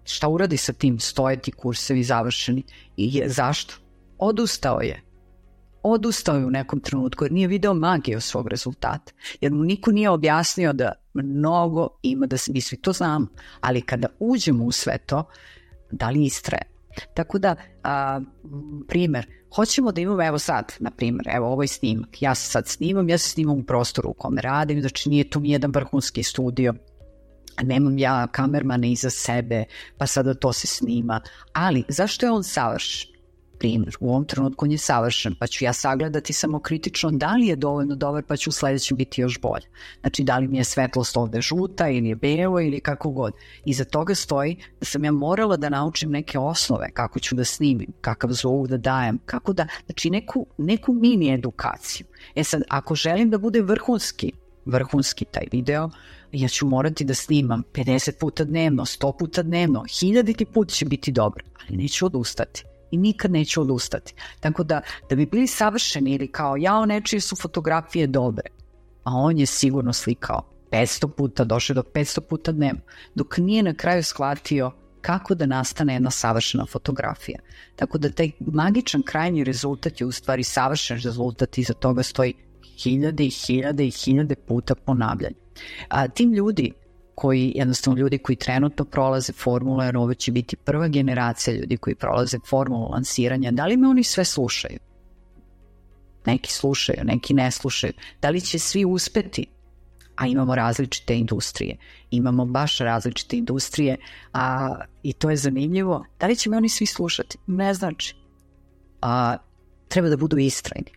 šta 0.05 0.29
uradi 0.29 0.57
sa 0.57 0.73
tim, 0.73 1.01
stoje 1.01 1.43
ti 1.43 1.53
kursevi 1.53 2.05
završeni. 2.05 2.63
I 2.97 3.17
je, 3.17 3.29
zašto? 3.29 3.75
Odustao 4.19 4.81
je. 4.81 5.03
Odustao 5.87 6.37
je 6.37 6.47
u 6.47 6.51
nekom 6.51 6.81
trenutku 6.81 7.25
jer 7.25 7.33
nije 7.33 7.49
video 7.49 7.75
magiju 7.75 8.21
svog 8.21 8.49
rezultata. 8.49 9.13
Jer 9.41 9.53
mu 9.53 9.65
niko 9.65 9.93
nije 9.93 10.11
objasnio 10.11 10.73
da 10.73 10.93
mnogo 11.15 11.89
ima 12.03 12.27
da 12.27 12.37
se, 12.37 12.53
mi 12.53 12.61
svi 12.61 12.77
to 12.77 12.93
znamo, 12.93 13.27
ali 13.61 13.81
kada 13.81 14.09
uđemo 14.19 14.65
u 14.65 14.73
sve 14.73 14.99
to, 14.99 15.25
da 15.91 16.11
li 16.11 16.25
istraje? 16.25 16.63
Tako 17.15 17.39
da, 17.39 17.57
a, 17.83 18.21
primer, 18.89 19.27
hoćemo 19.55 19.93
da 19.93 20.01
imamo, 20.01 20.23
evo 20.27 20.39
sad, 20.39 20.73
na 20.79 20.91
primer, 20.91 21.27
evo 21.29 21.49
ovaj 21.53 21.67
snimak, 21.67 22.23
ja 22.23 22.35
se 22.35 22.51
sad 22.51 22.69
snimam, 22.69 23.09
ja 23.09 23.19
se 23.19 23.29
snimam 23.29 23.59
u 23.59 23.65
prostoru 23.65 24.11
u 24.11 24.15
kome 24.15 24.41
radim, 24.41 24.81
znači 24.81 25.09
nije 25.09 25.31
tu 25.31 25.41
nijedan 25.41 25.71
vrhunski 25.75 26.23
studio, 26.23 26.75
nemam 27.63 27.99
ja 27.99 28.27
kamermana 28.27 28.87
iza 28.87 29.11
sebe, 29.11 29.65
pa 29.99 30.07
sada 30.07 30.35
to 30.35 30.53
se 30.53 30.67
snima, 30.67 31.21
ali 31.53 31.85
zašto 31.89 32.27
je 32.27 32.33
on 32.33 32.45
savršen? 32.45 33.14
Primjer, 33.59 33.97
u 34.01 34.11
ovom 34.11 34.25
trenutku 34.25 34.65
on 34.65 34.73
je 34.73 34.79
savršen, 34.79 35.35
pa 35.39 35.47
ću 35.47 35.65
ja 35.65 35.73
sagledati 35.73 36.33
samo 36.33 36.61
kritično 36.61 37.11
da 37.11 37.35
li 37.35 37.47
je 37.47 37.57
dovoljno 37.57 37.95
dobar, 37.95 38.23
pa 38.23 38.37
ću 38.37 38.51
u 38.51 38.53
sledećem 38.53 38.97
biti 38.97 39.21
još 39.21 39.41
bolje. 39.41 39.67
Znači, 40.01 40.23
da 40.23 40.39
li 40.39 40.49
mi 40.49 40.59
je 40.59 40.65
svetlost 40.65 41.17
ovde 41.17 41.41
žuta 41.41 41.89
ili 41.89 42.09
je 42.09 42.15
belo 42.15 42.61
ili 42.61 42.81
kako 42.81 43.11
god. 43.11 43.33
Iza 43.65 43.85
toga 43.85 44.15
stoji 44.15 44.57
da 44.81 44.87
sam 44.87 45.05
ja 45.05 45.13
morala 45.13 45.57
da 45.57 45.69
naučim 45.69 46.11
neke 46.11 46.39
osnove, 46.39 46.91
kako 46.93 47.21
ću 47.21 47.35
da 47.35 47.45
snimim, 47.45 47.93
kakav 48.01 48.31
zvuk 48.31 48.69
da 48.69 48.77
dajem, 48.77 49.19
kako 49.27 49.53
da, 49.53 49.67
znači 49.87 50.11
neku, 50.11 50.47
neku 50.59 50.93
mini 50.93 51.35
edukaciju. 51.35 52.07
E 52.35 52.45
sad, 52.45 52.63
ako 52.69 52.95
želim 52.95 53.31
da 53.31 53.39
bude 53.39 53.63
vrhunski, 53.63 54.33
vrhunski 54.65 55.25
taj 55.25 55.47
video, 55.53 55.91
ja 56.33 56.49
ću 56.49 56.67
morati 56.67 57.05
da 57.05 57.15
snimam 57.15 57.63
50 57.73 58.19
puta 58.21 58.45
dnevno, 58.45 58.85
100 58.85 59.19
puta 59.19 59.43
dnevno, 59.43 59.85
hiljaditi 60.01 60.45
put 60.45 60.69
će 60.69 60.85
biti 60.85 61.13
dobro, 61.13 61.45
ali 61.69 61.77
neću 61.77 62.07
odustati 62.07 62.65
i 62.95 62.97
nikad 62.97 63.31
neću 63.31 63.61
odustati. 63.61 64.15
Tako 64.41 64.65
da, 64.65 64.81
da 65.11 65.17
bi 65.17 65.27
bili 65.27 65.47
savršeni 65.47 66.15
ili 66.15 66.33
kao 66.33 66.57
jao 66.57 66.87
nečije 66.87 67.21
su 67.21 67.37
fotografije 67.37 68.07
dobre, 68.07 68.51
a 69.05 69.11
on 69.15 69.39
je 69.39 69.47
sigurno 69.47 69.93
slikao 69.93 70.43
500 70.71 71.09
puta, 71.17 71.45
došao 71.45 71.75
do 71.75 71.83
500 71.83 72.21
puta 72.21 72.53
dnevno, 72.53 72.81
dok 73.15 73.39
nije 73.39 73.63
na 73.63 73.75
kraju 73.75 74.03
shvatio 74.03 74.73
kako 75.01 75.35
da 75.35 75.47
nastane 75.47 75.93
jedna 75.93 76.11
savršena 76.11 76.67
fotografija. 76.67 77.39
Tako 77.77 77.99
da 77.99 78.11
taj 78.11 78.31
magičan 78.41 79.03
krajnji 79.03 79.45
rezultat 79.45 80.01
je 80.01 80.07
u 80.07 80.13
stvari 80.13 80.43
savršen 80.43 81.01
rezultat 81.05 81.59
i 81.59 81.63
za 81.63 81.75
toga 81.75 82.03
stoji 82.03 82.35
hiljade 82.83 83.25
i 83.25 83.31
hiljade 83.31 83.87
i 83.87 83.91
hiljade 83.91 84.35
puta 84.35 84.75
ponavljanja. 84.75 85.37
A 85.89 86.09
tim 86.09 86.33
ljudi 86.33 86.73
koji, 87.15 87.53
jednostavno 87.55 88.01
ljudi 88.01 88.19
koji 88.19 88.37
trenutno 88.37 88.85
prolaze 88.85 89.33
formule, 89.33 89.87
jer 89.87 89.97
ovo 89.97 90.15
će 90.15 90.33
biti 90.33 90.57
prva 90.57 90.89
generacija 90.89 91.57
ljudi 91.57 91.77
koji 91.77 91.95
prolaze 91.95 92.39
formulu 92.49 92.89
lansiranja, 92.91 93.51
da 93.51 93.67
li 93.67 93.77
me 93.77 93.89
oni 93.89 94.05
sve 94.05 94.25
slušaju? 94.25 94.79
Neki 96.27 96.53
slušaju, 96.53 96.99
neki 97.05 97.35
ne 97.35 97.51
slušaju. 97.51 97.93
Da 98.23 98.31
li 98.31 98.41
će 98.41 98.59
svi 98.59 98.85
uspeti? 98.85 99.47
A 100.17 100.27
imamo 100.27 100.55
različite 100.55 101.17
industrije. 101.17 101.77
Imamo 102.11 102.45
baš 102.45 102.79
različite 102.79 103.37
industrije 103.37 103.97
a, 104.33 104.75
i 105.03 105.13
to 105.13 105.31
je 105.31 105.37
zanimljivo. 105.37 106.05
Da 106.21 106.27
li 106.27 106.37
će 106.37 106.51
me 106.51 106.57
oni 106.57 106.69
svi 106.69 106.87
slušati? 106.87 107.39
Ne 107.47 107.75
znači. 107.75 108.17
A, 109.03 109.37
treba 109.89 110.09
da 110.09 110.17
budu 110.17 110.39
istrajni. 110.39 110.91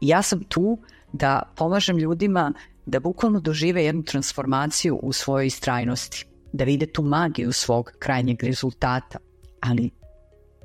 ja 0.00 0.22
sam 0.22 0.44
tu 0.44 0.78
da 1.12 1.42
pomažem 1.56 1.98
ljudima 1.98 2.52
da 2.86 3.00
bukvalno 3.00 3.40
dožive 3.40 3.84
jednu 3.84 4.02
transformaciju 4.02 4.96
u 5.02 5.12
svojoj 5.12 5.46
istrajnosti, 5.46 6.26
da 6.52 6.64
vide 6.64 6.86
tu 6.86 7.02
magiju 7.02 7.52
svog 7.52 7.92
krajnjeg 7.98 8.42
rezultata, 8.42 9.18
ali 9.60 9.90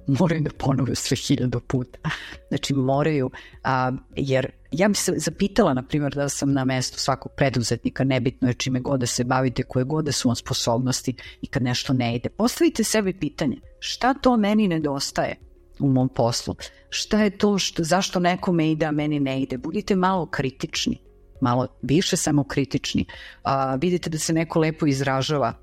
moraju 0.08 0.42
da 0.42 0.50
ponove 0.58 0.96
sve 0.96 1.18
hiljado 1.18 1.60
puta. 1.60 2.00
Znači 2.50 2.74
moraju, 2.74 3.30
a, 3.64 3.92
jer 4.16 4.52
ja 4.72 4.88
bi 4.88 4.96
se 4.96 5.14
zapitala, 5.18 5.74
na 5.74 5.84
primjer, 5.84 6.16
da 6.16 6.30
sam 6.30 6.54
na 6.54 6.66
mestu 6.66 7.00
svakog 7.00 7.32
preduzetnika, 7.38 8.04
nebitno 8.04 8.48
je 8.48 8.54
čime 8.54 8.80
god 8.80 9.00
da 9.00 9.06
se 9.06 9.24
bavite, 9.24 9.64
koje 9.64 9.86
god 9.86 10.06
da 10.06 10.12
su 10.12 10.30
vam 10.30 10.36
sposobnosti 10.36 11.16
i 11.42 11.48
kad 11.48 11.64
nešto 11.64 11.94
ne 11.94 12.16
ide. 12.16 12.30
Postavite 12.30 12.84
sebi 12.84 13.14
pitanje, 13.14 13.58
šta 13.80 14.14
to 14.14 14.38
meni 14.38 14.68
nedostaje 14.68 15.36
u 15.80 15.90
mom 15.90 16.10
poslu? 16.10 16.56
Šta 16.90 17.24
je 17.24 17.38
to 17.38 17.58
što, 17.58 17.84
zašto 17.84 18.20
nekome 18.20 18.72
ide, 18.72 18.86
a 18.86 18.92
meni 18.92 19.20
ne 19.20 19.42
ide? 19.42 19.58
Budite 19.58 19.96
malo 19.96 20.26
kritični 20.26 21.11
malo 21.42 21.68
više 21.82 22.18
samokritični, 22.18 23.06
a, 23.44 23.76
vidite 23.76 24.10
da 24.10 24.18
se 24.18 24.34
neko 24.34 24.60
lepo 24.60 24.86
izražava, 24.86 25.54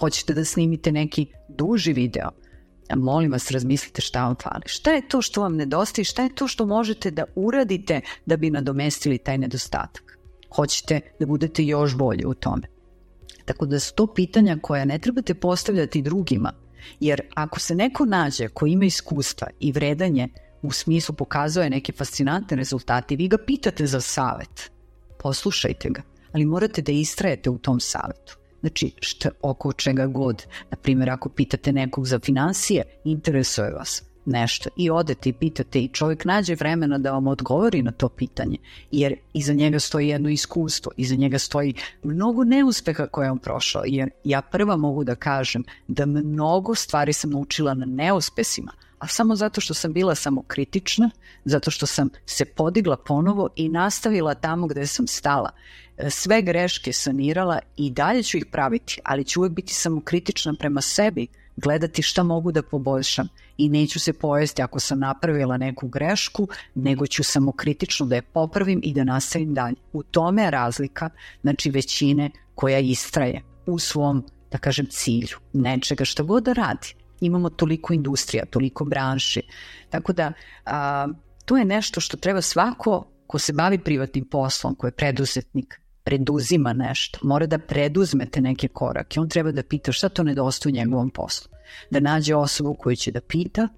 hoćete 0.00 0.34
da 0.34 0.44
snimite 0.44 0.92
neki 0.92 1.26
duži 1.48 1.92
video, 1.92 2.30
molim 2.94 3.32
vas 3.32 3.50
razmislite 3.50 4.00
šta 4.00 4.24
vam 4.24 4.34
fali. 4.42 4.62
Šta 4.66 4.92
je 4.92 5.08
to 5.08 5.22
što 5.22 5.40
vam 5.40 5.56
nedostaje 5.56 6.04
šta 6.04 6.22
je 6.22 6.34
to 6.34 6.48
što 6.48 6.66
možete 6.66 7.10
da 7.10 7.24
uradite 7.34 8.00
da 8.26 8.36
bi 8.36 8.50
nadomestili 8.50 9.18
taj 9.18 9.38
nedostatak? 9.38 10.18
Hoćete 10.56 11.00
da 11.20 11.26
budete 11.26 11.64
još 11.64 11.96
bolji 11.96 12.24
u 12.26 12.34
tome. 12.34 12.62
Tako 13.44 13.66
da 13.66 13.80
su 13.80 13.94
to 13.94 14.06
pitanja 14.06 14.58
koja 14.62 14.84
ne 14.84 14.98
trebate 14.98 15.34
postavljati 15.34 16.02
drugima, 16.02 16.52
jer 17.00 17.20
ako 17.34 17.60
se 17.60 17.74
neko 17.74 18.04
nađe 18.04 18.48
ko 18.48 18.66
ima 18.66 18.84
iskustva 18.84 19.48
i 19.60 19.72
vredanje 19.72 20.28
u 20.62 20.72
smislu 20.72 21.14
pokazuje 21.14 21.70
neke 21.70 21.92
fascinantne 21.92 22.56
rezultate, 22.56 23.16
vi 23.16 23.28
ga 23.28 23.36
pitate 23.46 23.86
za 23.86 24.00
savet 24.00 24.75
poslušajte 25.18 25.88
ga, 25.90 26.02
ali 26.32 26.44
morate 26.44 26.82
da 26.82 26.92
istrajete 26.92 27.50
u 27.50 27.58
tom 27.58 27.80
savetu. 27.80 28.36
Znači, 28.60 28.92
šta, 29.00 29.30
oko 29.42 29.72
čega 29.72 30.06
god. 30.06 30.46
Naprimjer, 30.70 31.10
ako 31.10 31.28
pitate 31.28 31.72
nekog 31.72 32.06
za 32.06 32.18
financije, 32.18 32.82
interesuje 33.04 33.70
vas 33.70 34.02
nešto 34.26 34.70
i 34.76 34.90
odete 34.90 35.28
i 35.28 35.32
pitate 35.32 35.80
i 35.80 35.88
čovjek 35.88 36.24
nađe 36.24 36.54
vremena 36.54 36.98
da 36.98 37.12
vam 37.12 37.26
odgovori 37.26 37.82
na 37.82 37.92
to 37.92 38.08
pitanje, 38.08 38.58
jer 38.90 39.14
iza 39.32 39.52
njega 39.52 39.78
stoji 39.78 40.08
jedno 40.08 40.28
iskustvo, 40.28 40.92
iza 40.96 41.14
njega 41.14 41.38
stoji 41.38 41.74
mnogo 42.02 42.44
neuspeha 42.44 43.06
koje 43.06 43.30
on 43.30 43.38
prošao, 43.38 43.82
jer 43.86 44.10
ja 44.24 44.42
prva 44.42 44.76
mogu 44.76 45.04
da 45.04 45.14
kažem 45.14 45.64
da 45.88 46.06
mnogo 46.06 46.74
stvari 46.74 47.12
sam 47.12 47.30
naučila 47.30 47.74
na 47.74 47.86
neuspesima, 47.86 48.72
a 48.98 49.06
samo 49.06 49.36
zato 49.36 49.60
što 49.60 49.74
sam 49.74 49.92
bila 49.92 50.14
samo 50.14 50.42
kritična, 50.42 51.10
zato 51.44 51.70
što 51.70 51.86
sam 51.86 52.08
se 52.26 52.44
podigla 52.44 52.96
ponovo 52.96 53.48
i 53.56 53.68
nastavila 53.68 54.34
tamo 54.34 54.66
gde 54.66 54.86
sam 54.86 55.06
stala. 55.06 55.50
E, 55.96 56.10
sve 56.10 56.42
greške 56.42 56.92
sanirala 56.92 57.58
i 57.76 57.90
dalje 57.90 58.22
ću 58.22 58.36
ih 58.36 58.46
praviti, 58.52 59.00
ali 59.04 59.24
ću 59.24 59.40
uvek 59.40 59.52
biti 59.52 59.74
samo 59.74 60.00
kritična 60.00 60.54
prema 60.58 60.80
sebi, 60.80 61.26
gledati 61.56 62.02
šta 62.02 62.22
mogu 62.22 62.52
da 62.52 62.62
poboljšam 62.62 63.28
i 63.56 63.68
neću 63.68 64.00
se 64.00 64.12
pojesti 64.12 64.62
ako 64.62 64.80
sam 64.80 64.98
napravila 64.98 65.56
neku 65.56 65.88
grešku, 65.88 66.48
nego 66.74 67.06
ću 67.06 67.24
samo 67.24 67.52
kritično 67.52 68.06
da 68.06 68.14
je 68.14 68.22
popravim 68.22 68.80
i 68.84 68.92
da 68.94 69.04
nastavim 69.04 69.54
dalje. 69.54 69.76
U 69.92 70.02
tome 70.02 70.42
je 70.42 70.50
razlika, 70.50 71.10
znači 71.42 71.70
većine 71.70 72.30
koja 72.54 72.78
istraje 72.78 73.42
u 73.66 73.78
svom, 73.78 74.24
da 74.52 74.58
kažem, 74.58 74.86
cilju, 74.90 75.36
nečega 75.52 76.04
šta 76.04 76.22
god 76.22 76.44
da 76.44 76.52
radi 76.52 76.94
imamo 77.20 77.50
toliko 77.50 77.94
industrija, 77.94 78.44
toliko 78.44 78.84
branši. 78.84 79.42
Tako 79.90 80.12
da 80.12 80.32
a, 80.64 81.08
to 81.44 81.56
je 81.56 81.64
nešto 81.64 82.00
što 82.00 82.16
treba 82.16 82.42
svako 82.42 83.06
ko 83.26 83.38
se 83.38 83.52
bavi 83.52 83.78
privatnim 83.78 84.24
poslom, 84.24 84.74
ko 84.74 84.86
je 84.86 84.92
preduzetnik, 84.92 85.80
preduzima 86.04 86.72
nešto, 86.72 87.18
mora 87.22 87.46
da 87.46 87.58
preduzmete 87.58 88.40
neke 88.40 88.68
korake. 88.68 89.20
On 89.20 89.28
treba 89.28 89.52
da 89.52 89.62
pita 89.62 89.92
šta 89.92 90.08
to 90.08 90.22
nedostaje 90.22 90.72
u 90.72 90.76
njegovom 90.76 91.10
poslu. 91.10 91.50
Da 91.90 92.00
nađe 92.00 92.34
osobu 92.34 92.74
koju 92.74 92.96
će 92.96 93.10
da 93.10 93.20
pita, 93.20 93.68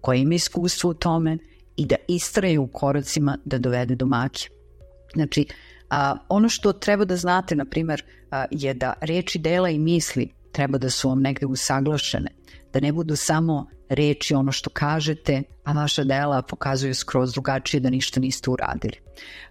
koja 0.00 0.16
ima 0.16 0.34
iskustvo 0.34 0.90
u 0.90 0.94
tome 0.94 1.38
i 1.76 1.86
da 1.86 1.96
istraje 2.08 2.58
u 2.58 2.66
koracima 2.66 3.38
da 3.44 3.58
dovede 3.58 3.94
do 3.94 4.06
maki. 4.06 4.48
Znači, 5.14 5.46
a, 5.90 6.16
ono 6.28 6.48
što 6.48 6.72
treba 6.72 7.04
da 7.04 7.16
znate, 7.16 7.56
na 7.56 7.64
primer, 7.64 8.02
je 8.50 8.74
da 8.74 8.94
reči, 9.00 9.38
dela 9.38 9.70
i 9.70 9.78
misli 9.78 10.32
treba 10.52 10.78
da 10.78 10.90
su 10.90 11.08
vam 11.08 11.20
negde 11.20 11.46
usaglašene 11.46 12.30
da 12.72 12.80
ne 12.80 12.92
budu 12.92 13.16
samo 13.16 13.66
reči 13.88 14.34
ono 14.34 14.52
što 14.52 14.70
kažete, 14.70 15.42
a 15.64 15.72
vaša 15.72 16.04
dela 16.04 16.42
pokazuju 16.42 16.94
skroz 16.94 17.32
drugačije 17.32 17.80
da 17.80 17.90
ništa 17.90 18.20
niste 18.20 18.50
uradili. 18.50 18.96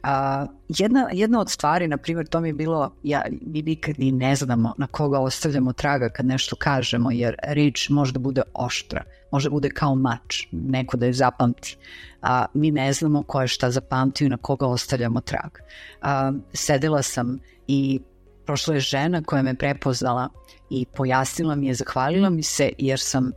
A, 0.03 0.45
jedna, 0.67 1.09
jedna 1.13 1.39
od 1.39 1.49
stvari, 1.49 1.87
na 1.87 1.97
primjer, 1.97 2.27
to 2.27 2.39
mi 2.39 2.49
je 2.49 2.53
bilo, 2.53 2.95
ja, 3.03 3.23
mi 3.41 3.61
nikad 3.61 3.99
ni 3.99 4.11
ne 4.11 4.35
znamo 4.35 4.73
na 4.77 4.87
koga 4.87 5.19
ostavljamo 5.19 5.73
traga 5.73 6.09
kad 6.09 6.25
nešto 6.25 6.55
kažemo, 6.55 7.11
jer 7.11 7.35
reč 7.43 7.89
može 7.89 8.13
da 8.13 8.19
bude 8.19 8.41
oštra, 8.53 9.03
može 9.31 9.49
da 9.49 9.53
bude 9.53 9.69
kao 9.69 9.95
mač, 9.95 10.47
neko 10.51 10.97
da 10.97 11.05
je 11.05 11.13
zapamti. 11.13 11.77
A, 12.21 12.45
mi 12.53 12.71
ne 12.71 12.93
znamo 12.93 13.23
ko 13.23 13.41
je 13.41 13.47
šta 13.47 13.71
zapamtio 13.71 14.25
i 14.25 14.29
na 14.29 14.37
koga 14.37 14.67
ostavljamo 14.67 15.21
trag. 15.21 15.51
A, 16.01 16.31
sedela 16.53 17.01
sam 17.01 17.39
i 17.67 17.99
prošla 18.45 18.73
je 18.73 18.79
žena 18.79 19.23
koja 19.23 19.41
me 19.41 19.55
prepoznala 19.55 20.29
i 20.69 20.85
pojasnila 20.85 21.55
mi 21.55 21.67
je, 21.67 21.73
zahvalila 21.73 22.29
mi 22.29 22.43
se 22.43 22.71
jer 22.77 22.99
sam 22.99 23.31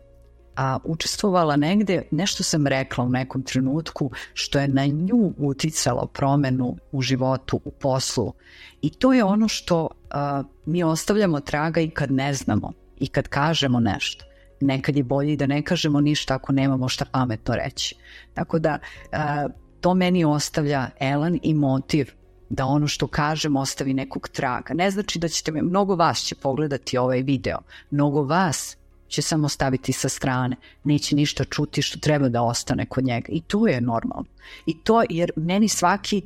a, 0.56 0.78
učestvovala 0.84 1.56
negde, 1.56 2.02
nešto 2.10 2.42
sam 2.42 2.66
rekla 2.66 3.04
u 3.04 3.08
nekom 3.08 3.42
trenutku 3.42 4.10
što 4.34 4.58
je 4.58 4.68
na 4.68 4.86
nju 4.86 5.32
uticalo 5.38 6.06
promenu 6.06 6.76
u 6.92 7.02
životu, 7.02 7.60
u 7.64 7.70
poslu. 7.70 8.32
I 8.82 8.90
to 8.90 9.12
je 9.12 9.24
ono 9.24 9.48
što 9.48 9.88
a, 10.10 10.42
mi 10.66 10.82
ostavljamo 10.82 11.40
traga 11.40 11.80
i 11.80 11.90
kad 11.90 12.10
ne 12.10 12.34
znamo 12.34 12.72
i 12.98 13.06
kad 13.06 13.28
kažemo 13.28 13.80
nešto. 13.80 14.24
Nekad 14.60 14.96
je 14.96 15.02
bolje 15.02 15.36
da 15.36 15.46
ne 15.46 15.62
kažemo 15.62 16.00
ništa 16.00 16.34
ako 16.34 16.52
nemamo 16.52 16.88
šta 16.88 17.04
pametno 17.04 17.54
reći. 17.54 17.94
Tako 18.34 18.58
da 18.58 18.78
a, 19.12 19.48
to 19.80 19.94
meni 19.94 20.24
ostavlja 20.24 20.90
elan 21.00 21.38
i 21.42 21.54
motiv 21.54 22.12
da 22.54 22.66
ono 22.66 22.88
što 22.88 23.06
kažem 23.06 23.56
ostavi 23.56 23.94
nekog 23.94 24.28
traga. 24.28 24.74
Ne 24.74 24.90
znači 24.90 25.18
da 25.18 25.28
ćete 25.28 25.52
me, 25.52 25.62
mnogo 25.62 25.94
vas 25.94 26.18
će 26.18 26.34
pogledati 26.34 26.98
ovaj 26.98 27.22
video, 27.22 27.58
mnogo 27.90 28.22
vas 28.22 28.76
će 29.08 29.22
samo 29.22 29.48
staviti 29.48 29.92
sa 29.92 30.08
strane, 30.08 30.56
neće 30.84 31.16
ništa 31.16 31.44
čuti 31.44 31.82
što 31.82 31.98
treba 31.98 32.28
da 32.28 32.42
ostane 32.42 32.86
kod 32.86 33.04
njega 33.04 33.32
i 33.32 33.40
to 33.40 33.66
je 33.66 33.80
normalno. 33.80 34.24
I 34.66 34.78
to 34.78 35.02
jer 35.10 35.32
meni 35.36 35.68
svaki 35.68 36.22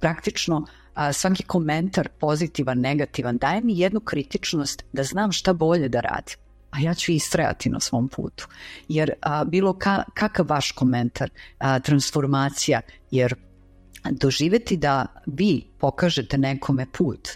praktično 0.00 0.66
a, 0.94 1.12
svaki 1.12 1.42
komentar 1.42 2.08
pozitivan, 2.08 2.80
negativan 2.80 3.38
daje 3.38 3.60
mi 3.60 3.78
jednu 3.78 4.00
kritičnost 4.00 4.84
da 4.92 5.02
znam 5.02 5.32
šta 5.32 5.52
bolje 5.52 5.88
da 5.88 6.00
radim. 6.00 6.36
a 6.70 6.80
ja 6.80 6.94
ću 6.94 7.12
istrajati 7.12 7.70
na 7.70 7.80
svom 7.80 8.08
putu. 8.08 8.48
Jer 8.88 9.12
a, 9.20 9.44
bilo 9.44 9.72
ka, 9.72 10.04
kakav 10.14 10.46
vaš 10.48 10.72
komentar, 10.72 11.30
a, 11.58 11.78
transformacija, 11.78 12.80
jer 13.10 13.34
doživeti 14.10 14.76
da 14.76 15.06
vi 15.26 15.66
pokažete 15.78 16.38
nekome 16.38 16.86
put 16.92 17.28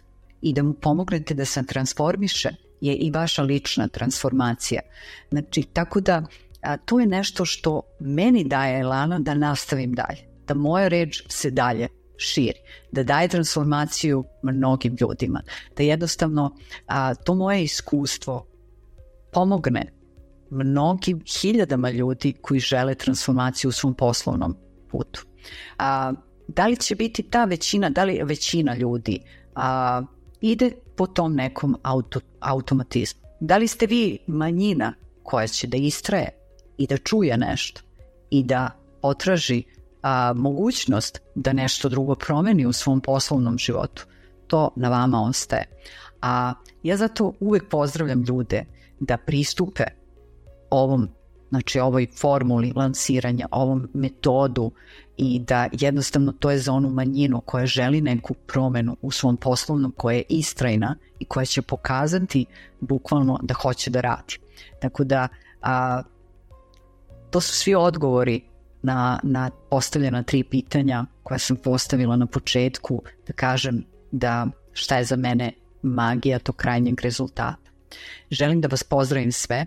i 0.42 0.52
da 0.52 0.62
mu 0.62 0.74
pomognete 0.74 1.34
da 1.34 1.44
se 1.44 1.66
transformiše 1.66 2.50
je 2.80 2.94
i 2.94 3.10
vaša 3.10 3.42
lična 3.42 3.88
transformacija. 3.88 4.80
Znači, 5.30 5.62
tako 5.62 6.00
da 6.00 6.22
a, 6.62 6.76
to 6.76 7.00
je 7.00 7.06
nešto 7.06 7.44
što 7.44 7.82
meni 8.00 8.44
daje 8.44 8.80
elana 8.80 9.18
da 9.18 9.34
nastavim 9.34 9.92
dalje, 9.92 10.26
da 10.48 10.54
moja 10.54 10.88
reč 10.88 11.22
se 11.28 11.50
dalje 11.50 11.88
širi, 12.16 12.58
da 12.92 13.02
daje 13.02 13.28
transformaciju 13.28 14.24
mnogim 14.42 14.96
ljudima, 15.00 15.42
da 15.76 15.82
jednostavno 15.82 16.56
a, 16.86 17.14
to 17.14 17.34
moje 17.34 17.62
iskustvo 17.62 18.46
pomogne 19.32 19.92
mnogim 20.50 21.20
hiljadama 21.40 21.90
ljudi 21.90 22.32
koji 22.42 22.60
žele 22.60 22.94
transformaciju 22.94 23.68
u 23.68 23.72
svom 23.72 23.94
poslovnom 23.94 24.56
putu. 24.90 25.26
A, 25.78 26.12
da 26.48 26.66
li 26.66 26.76
će 26.76 26.94
biti 26.94 27.22
ta 27.22 27.44
većina, 27.44 27.90
da 27.90 28.04
li 28.04 28.20
većina 28.24 28.74
ljudi 28.74 29.20
a, 29.54 30.02
ide 30.40 30.70
po 30.96 31.06
tom 31.06 31.34
nekom 31.34 31.76
auto, 31.82 32.20
automatizmu? 32.40 33.20
Da 33.40 33.56
li 33.56 33.68
ste 33.68 33.86
vi 33.86 34.18
manjina 34.26 34.94
koja 35.22 35.46
će 35.46 35.66
da 35.66 35.76
istraje 35.76 36.28
i 36.78 36.86
da 36.86 36.96
čuje 36.96 37.36
nešto 37.36 37.80
i 38.30 38.44
da 38.44 38.70
potraži 39.02 39.62
a, 40.02 40.32
mogućnost 40.36 41.20
da 41.34 41.52
nešto 41.52 41.88
drugo 41.88 42.14
promeni 42.14 42.66
u 42.66 42.72
svom 42.72 43.00
poslovnom 43.00 43.58
životu? 43.58 44.06
To 44.46 44.70
na 44.76 44.88
vama 44.88 45.22
ostaje. 45.22 45.64
A 46.22 46.54
ja 46.82 46.96
zato 46.96 47.32
uvek 47.40 47.68
pozdravljam 47.68 48.22
ljude 48.22 48.64
da 49.00 49.16
pristupe 49.16 49.84
ovom 50.70 51.08
znači 51.48 51.80
ovoj 51.80 52.06
formuli 52.20 52.72
lansiranja, 52.76 53.46
ovom 53.50 53.88
metodu 53.94 54.70
i 55.16 55.38
da 55.38 55.68
jednostavno 55.72 56.32
to 56.32 56.50
je 56.50 56.58
za 56.58 56.72
onu 56.72 56.90
manjinu 56.90 57.40
koja 57.40 57.66
želi 57.66 58.00
neku 58.00 58.34
promenu 58.34 58.96
u 59.02 59.10
svom 59.10 59.36
poslovnom, 59.36 59.92
koja 59.96 60.16
je 60.16 60.24
istrajna 60.28 60.96
i 61.18 61.24
koja 61.24 61.44
će 61.44 61.62
pokazati 61.62 62.46
bukvalno 62.80 63.38
da 63.42 63.54
hoće 63.54 63.90
da 63.90 64.00
radi. 64.00 64.38
Tako 64.80 65.04
da 65.04 65.28
a, 65.62 66.02
to 67.30 67.40
su 67.40 67.54
svi 67.54 67.74
odgovori 67.74 68.42
na, 68.82 69.20
na 69.22 69.50
postavljena 69.70 70.22
tri 70.22 70.44
pitanja 70.44 71.04
koja 71.22 71.38
sam 71.38 71.56
postavila 71.56 72.16
na 72.16 72.26
početku, 72.26 73.02
da 73.26 73.32
kažem 73.32 73.84
da 74.12 74.46
šta 74.72 74.98
je 74.98 75.04
za 75.04 75.16
mene 75.16 75.52
magija 75.82 76.38
tog 76.38 76.56
krajnjeg 76.56 77.00
rezultata. 77.00 77.56
Želim 78.30 78.60
da 78.60 78.68
vas 78.68 78.82
pozdravim 78.82 79.32
sve 79.32 79.66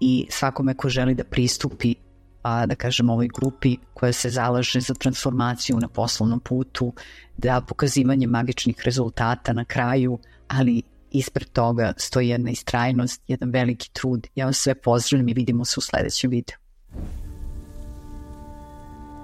i 0.00 0.26
svakome 0.30 0.74
ko 0.74 0.88
želi 0.88 1.14
da 1.14 1.24
pristupi 1.24 1.94
a, 2.42 2.66
da 2.66 2.74
kažem 2.74 3.10
ovoj 3.10 3.28
grupi 3.34 3.76
koja 3.94 4.12
se 4.12 4.30
zalaže 4.30 4.80
za 4.80 4.94
transformaciju 4.94 5.78
na 5.80 5.88
poslovnom 5.88 6.40
putu, 6.40 6.92
da 7.36 7.60
pokazivanje 7.60 8.26
magičnih 8.26 8.76
rezultata 8.84 9.52
na 9.52 9.64
kraju, 9.64 10.18
ali 10.48 10.82
ispred 11.10 11.48
toga 11.48 11.92
stoji 11.96 12.28
jedna 12.28 12.50
istrajnost, 12.50 13.22
jedan 13.28 13.50
veliki 13.50 13.90
trud. 13.92 14.26
Ja 14.34 14.46
vas 14.46 14.56
sve 14.56 14.74
pozdravljam 14.74 15.28
i 15.28 15.34
vidimo 15.34 15.64
se 15.64 15.74
u 15.78 15.80
sledećem 15.80 16.30
videu. 16.30 16.56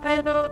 Hello, 0.02 0.48